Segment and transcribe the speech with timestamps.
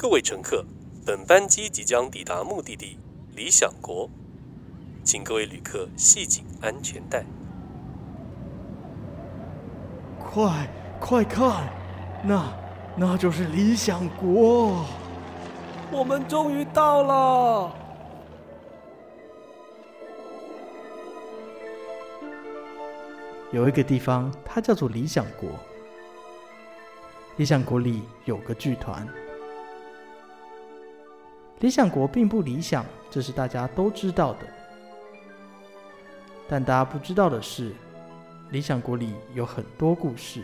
[0.00, 0.64] 各位乘客，
[1.04, 2.98] 本班机即将抵达目的地
[3.36, 4.08] 理想国，
[5.04, 7.22] 请各位旅客系紧安全带。
[10.18, 10.66] 快
[10.98, 11.68] 快看，
[12.24, 12.50] 那
[12.96, 14.86] 那就是理想国，
[15.92, 17.76] 我们终于到了。
[23.52, 25.50] 有一个地方，它叫做理想国。
[27.36, 29.06] 理想国里有个剧团。
[31.60, 34.40] 理想国并不理想，这是大家都知道的。
[36.48, 37.72] 但大家不知道的是，
[38.50, 40.42] 理想国里有很多故事。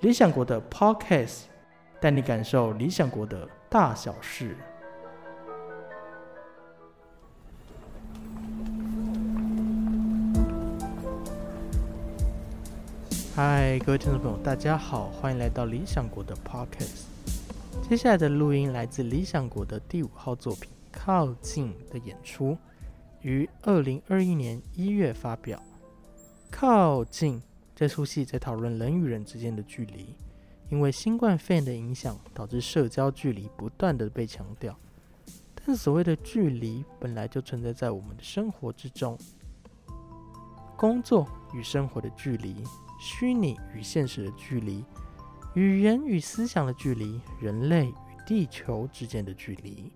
[0.00, 1.44] 理想国的 Podcast
[2.00, 4.56] 带你感受理想国的大小事。
[13.32, 17.04] 嗨，各位听众朋友，大家好，欢迎来到理想国的 Podcast。
[17.88, 22.58] 接下来的录音来自理想国的第五号作品《靠近》的演出，
[23.22, 25.58] 于二零二一年一月发表。
[26.50, 27.38] 《靠近》
[27.74, 30.16] 这出戏在讨论人与人之间的距离，
[30.68, 34.76] 因为新冠肺炎的影响，导致社交距离不断的被强调。
[35.54, 39.16] 但所谓的距离，本来就存在在我们的生活之中，
[40.76, 42.64] 工作与生活的距离。
[43.02, 44.84] 虚拟与现实的距离，
[45.54, 47.94] 语言与思想的距离，人类与
[48.26, 49.90] 地球之间的距离，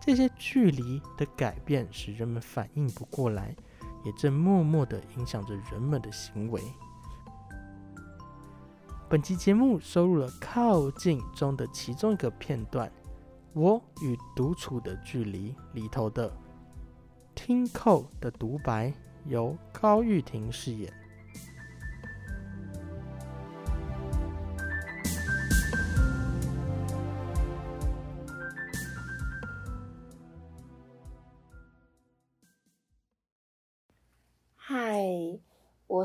[0.00, 3.54] 这些距离的改变使人们反应不过来，
[4.02, 6.62] 也正默默地影响着人们的行为。
[9.10, 12.90] 本期节目收录了《靠近》中的其中一个片段
[13.52, 16.34] ——“我与独处的距离”里头的
[17.34, 18.92] 听扣的独白，
[19.26, 20.90] 由高玉婷饰演。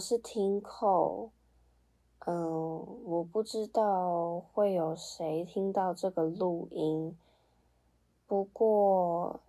[0.02, 1.30] 是听扣，
[2.26, 7.16] 嗯，我不知道会有谁听到这个录音，
[8.26, 9.40] 不过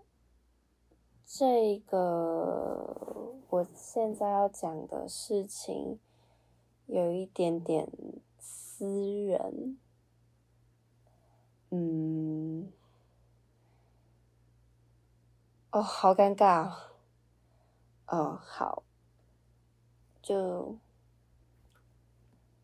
[1.24, 5.98] 这个我现在要讲的事情
[6.86, 7.90] 有一点点
[8.38, 8.86] 私
[9.24, 9.78] 人，
[11.70, 12.70] 嗯，
[15.70, 16.70] 哦，好尴尬，
[18.06, 18.82] 哦，好。
[20.22, 20.78] 就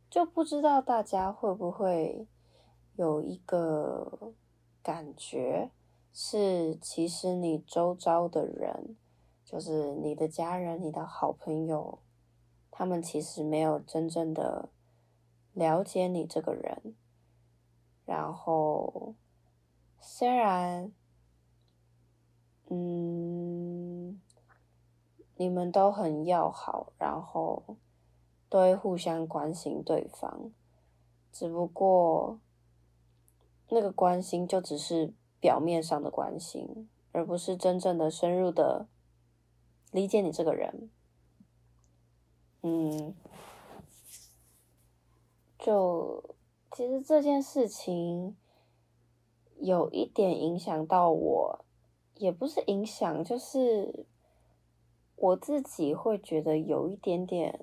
[0.09, 2.29] 就不知道大家会不会
[2.95, 4.33] 有一个
[4.83, 5.73] 感觉，
[6.13, 8.97] 是其实你周遭的人，
[9.45, 11.99] 就是你的家人、你的好朋友，
[12.71, 14.69] 他们其实没有真正的
[15.53, 16.95] 了解你这个人。
[18.07, 19.15] 然后
[20.01, 20.93] 虽然，
[22.71, 23.58] 嗯。
[25.41, 27.76] 你们都很要好，然后
[28.49, 30.50] 都会互相关心对方，
[31.31, 32.41] 只不过
[33.69, 38.88] 那个关心就只是表面上的关心，而不是真正的深入的
[39.93, 40.91] 理解你这个人。
[42.62, 43.15] 嗯，
[45.56, 46.34] 就
[46.72, 48.37] 其实这件事情
[49.60, 51.65] 有一点影响到我，
[52.16, 54.04] 也不是影响，就是。
[55.21, 57.59] 我自己会觉得有一点点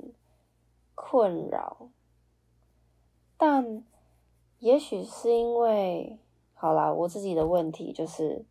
[0.93, 1.89] 困扰，
[3.37, 3.83] 但
[4.59, 6.19] 也许是因为，
[6.53, 8.43] 好啦，我自己的问题就是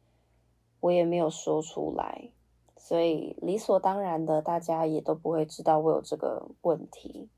[0.80, 2.30] 我也没有说出来，
[2.78, 7.28] 所以理所当然的，大家也都不会知道我有这个问题。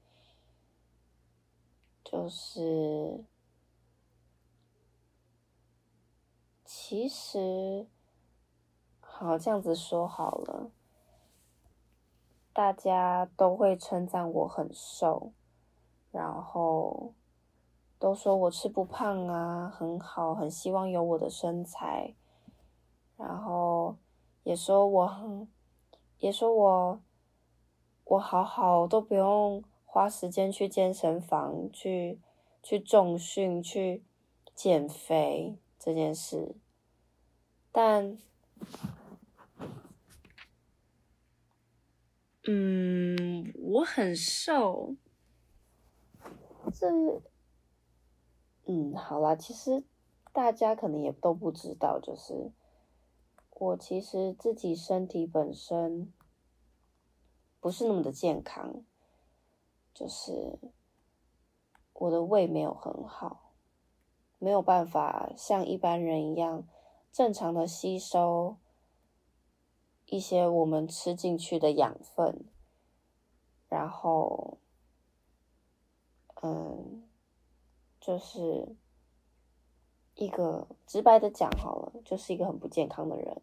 [2.05, 3.25] 就是，
[6.65, 7.87] 其实，
[9.00, 10.71] 好，这样子说好了。
[12.56, 15.31] 大家都会称赞我很瘦，
[16.11, 17.12] 然后
[17.99, 22.14] 都说我吃不胖啊，很好，很希望有我的身材，
[23.19, 23.97] 然后
[24.43, 25.47] 也说我很，
[26.19, 27.00] 也说我
[28.05, 32.19] 我好好都不用花时间去健身房去
[32.62, 34.02] 去重训去
[34.55, 36.56] 减肥这件事，
[37.70, 38.17] 但。
[42.48, 44.94] 嗯，我很瘦。
[46.72, 46.88] 这，
[48.66, 49.84] 嗯，好啦，其实
[50.32, 52.52] 大家可能也都不知道，就是
[53.50, 56.12] 我其实自己身体本身
[57.60, 58.84] 不是那么的健康，
[59.92, 60.58] 就是
[61.94, 63.54] 我的胃没有很好，
[64.38, 66.66] 没有办法像一般人一样
[67.10, 68.56] 正常的吸收
[70.06, 72.44] 一些我们吃进去的养分，
[73.69, 74.58] 然后，
[76.43, 77.03] 嗯，
[78.00, 78.76] 就是
[80.14, 83.43] 一个直白的讲好了，就是一个很不健康的人。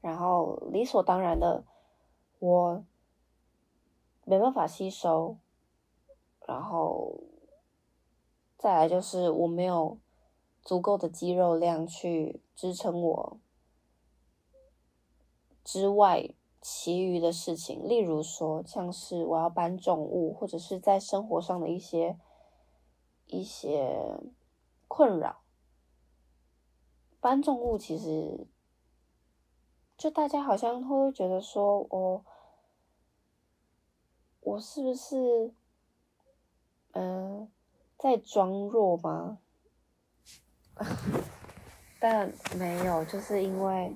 [0.00, 1.64] 然后理所当然的，
[2.38, 2.84] 我
[4.24, 5.38] 没办法吸收，
[6.46, 7.20] 然后
[8.58, 9.96] 再来就是我没有
[10.60, 13.40] 足够的肌肉量去支撑我
[15.64, 16.28] 之外
[16.60, 22.18] 其余的事情，例如说像是我要搬重物，或者是在生活上的一些
[23.26, 24.18] 一些
[24.88, 25.42] 困扰。
[27.20, 28.46] 搬重物其实。
[29.98, 32.24] 就大家好像会觉得说，我
[34.40, 35.52] 我是不是，
[36.90, 37.48] 嗯，
[37.96, 39.38] 在装弱吗？
[42.00, 43.94] 但没有，就是因为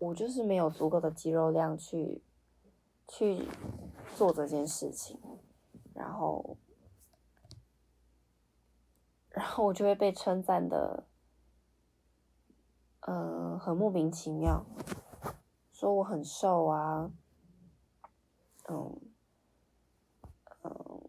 [0.00, 2.20] 我就是没有足够的肌肉量去
[3.06, 3.46] 去
[4.16, 5.20] 做这件事情，
[5.94, 6.56] 然后，
[9.28, 11.04] 然后我就会被称赞的。
[13.06, 14.64] 嗯，很莫名其妙，
[15.72, 17.10] 说我很瘦啊，
[18.68, 19.00] 嗯，
[20.62, 21.00] 嗯，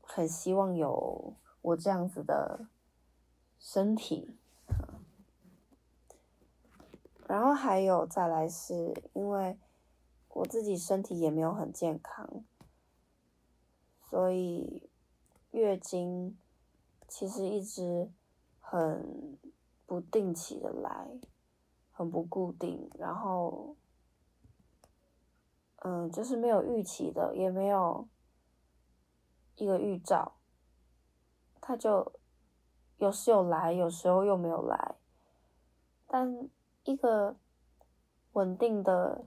[0.00, 2.68] 很希望有我这样子的
[3.58, 4.38] 身体，
[7.26, 9.56] 然还有再来是因为
[10.28, 12.44] 我自己身体也没有很健康，
[14.00, 14.88] 所以
[15.52, 16.36] 月经
[17.08, 18.10] 其实一直。
[18.66, 19.38] 很
[19.86, 21.06] 不定期的来，
[21.92, 23.76] 很不固定，然后，
[25.76, 28.08] 嗯，就是没有预期的，也没有
[29.54, 30.32] 一个预兆，
[31.60, 32.10] 他就
[32.96, 34.96] 有时有来，有时候又没有来，
[36.08, 36.48] 但
[36.82, 37.36] 一个
[38.34, 39.24] 稳定的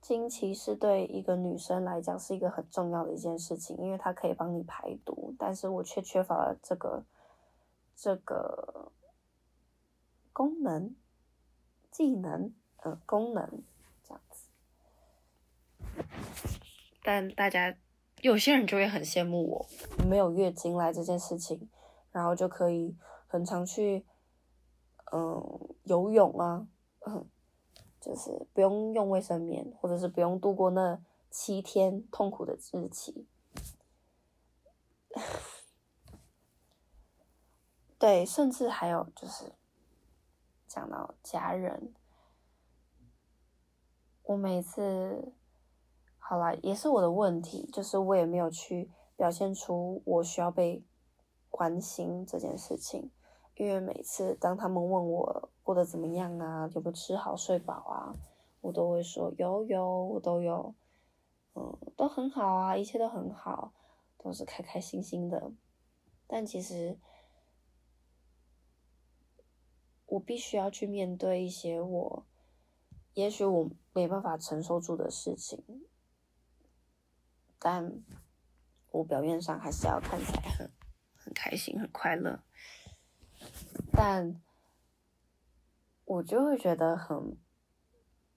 [0.00, 7.02] 经期是对一个女生来讲是一个很重要的一件事情，因为它可以帮你排毒，但是我却缺乏了这个。
[7.96, 8.90] 这个
[10.32, 10.96] 功能、
[11.92, 13.62] 技能、呃，功能
[14.02, 14.48] 这样子，
[17.04, 17.76] 但大家
[18.20, 19.66] 有些人就会很羡慕我
[20.08, 21.70] 没有月经来这件事情，
[22.10, 22.96] 然后就可以
[23.28, 24.04] 很常去
[25.12, 26.66] 嗯游泳啊，
[28.00, 33.26] 就是不用用卫生棉，或者是不用度过那七天痛苦的日期。
[37.98, 39.52] 对，甚至还有就是
[40.66, 41.94] 讲到家人，
[44.24, 45.32] 我每次
[46.18, 50.84] 好啦，也是我的问题，就是我也没有去表现出我需要被
[51.48, 53.10] 关心这件事情，
[53.56, 58.14] 因为每次当他们问我过得怎么样啊，有没有吃好睡饱啊，
[58.60, 60.74] 我都会说有有，我都有，
[61.54, 63.72] 嗯，都很好啊，一切都很好，
[64.18, 65.52] 都是开开心心的，
[66.26, 66.98] 但其实。
[70.06, 72.26] 我必须要去面对一些我，
[73.14, 75.64] 也许我没办法承受住的事情，
[77.58, 78.04] 但
[78.92, 80.70] 我表面上还是要看起来很
[81.16, 82.44] 很开心、很快乐，
[83.92, 84.40] 但
[86.04, 87.36] 我就会觉得很，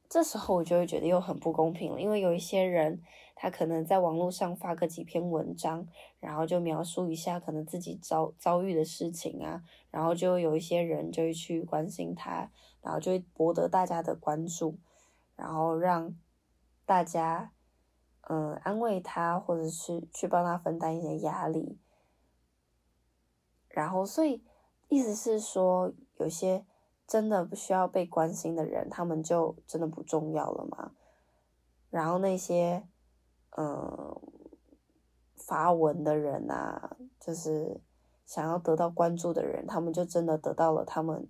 [0.10, 3.02] 这时候我就会觉得又很不公平了，因为有一些人。
[3.40, 5.88] 他可能在网络上发个几篇文章，
[6.20, 12.50] 然后就描述一下可能自己遭遭遇的事情啊，然后就有一些人就会去关心他，
[12.82, 14.80] 然后就会博得大家的关注，
[15.36, 16.18] 然后让
[16.84, 17.52] 大家
[18.22, 21.78] 嗯安慰他，或者是去帮他分担一些压力，
[23.70, 24.44] 然后所以
[24.90, 26.66] 意思是说，有些
[27.06, 30.92] 真的不需要被关心的人，他们就真的不重要了吗？
[31.90, 32.88] 然后那些。
[33.60, 34.22] 嗯，
[35.34, 37.82] 发文的人啊，就是
[38.24, 41.28] 想要得到关注的人，他们就真的得到了他们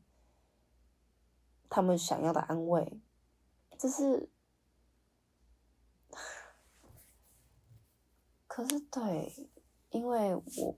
[1.70, 3.00] 他们想要的安慰。
[3.78, 4.30] 这是，
[8.46, 9.32] 可是对，
[9.92, 10.78] 因为我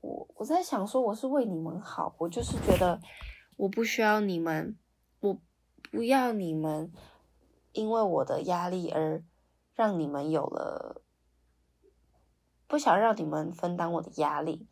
[0.00, 3.00] 我我在想说，我是为你们好，我就是觉得
[3.56, 4.78] 我不需要你们，
[5.20, 5.38] 我
[5.90, 6.92] 不要你们
[7.72, 9.22] 因为我的压力而。
[9.78, 11.04] 让你们有了，
[12.66, 14.66] 不想让你们分担我的压力，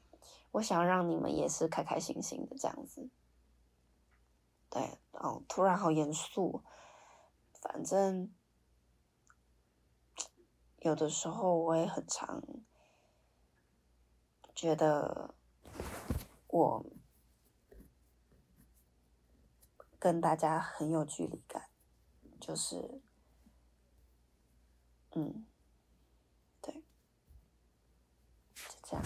[0.50, 3.09] 我想让你们也是开开心心的这样子。
[4.68, 6.64] 对，哦，突然好严肃，
[7.62, 8.35] 反正
[10.80, 12.42] 有的时候我也很常
[14.57, 15.35] 觉得
[16.49, 16.87] 我
[19.99, 21.69] 跟大家很有距离感，
[22.41, 23.03] 就是，
[25.13, 25.47] 嗯，
[26.63, 26.83] 对，
[28.55, 29.05] 就这样。